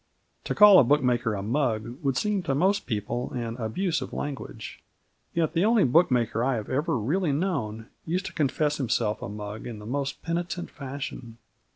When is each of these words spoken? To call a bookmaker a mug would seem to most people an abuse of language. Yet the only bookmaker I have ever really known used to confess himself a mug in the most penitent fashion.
To 0.45 0.55
call 0.55 0.79
a 0.79 0.83
bookmaker 0.83 1.35
a 1.35 1.43
mug 1.43 1.97
would 2.01 2.17
seem 2.17 2.41
to 2.41 2.55
most 2.55 2.87
people 2.87 3.29
an 3.33 3.55
abuse 3.57 4.01
of 4.01 4.13
language. 4.13 4.81
Yet 5.35 5.53
the 5.53 5.63
only 5.63 5.83
bookmaker 5.83 6.43
I 6.43 6.55
have 6.55 6.71
ever 6.71 6.97
really 6.97 7.31
known 7.31 7.85
used 8.03 8.25
to 8.25 8.33
confess 8.33 8.77
himself 8.77 9.21
a 9.21 9.29
mug 9.29 9.67
in 9.67 9.77
the 9.77 9.85
most 9.85 10.23
penitent 10.23 10.71
fashion. 10.71 11.37